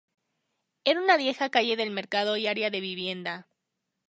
[0.83, 3.47] Era una vieja calle del mercado y área de vivienda.